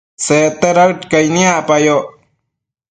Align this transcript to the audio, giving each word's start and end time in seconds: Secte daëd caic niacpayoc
Secte 0.25 0.69
daëd 0.75 0.99
caic 1.11 1.27
niacpayoc 1.35 2.05